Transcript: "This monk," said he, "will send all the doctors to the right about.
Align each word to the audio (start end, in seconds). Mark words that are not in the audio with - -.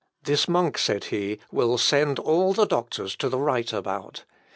"This 0.23 0.47
monk," 0.47 0.79
said 0.79 1.03
he, 1.03 1.37
"will 1.51 1.77
send 1.77 2.17
all 2.17 2.53
the 2.53 2.65
doctors 2.65 3.15
to 3.17 3.29
the 3.29 3.37
right 3.37 3.71
about. 3.71 4.23